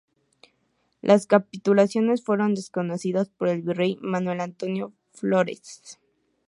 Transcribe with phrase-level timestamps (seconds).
[1.03, 5.99] Las capitulaciones fueron desconocidas por el virrey Manuel Antonio Flórez.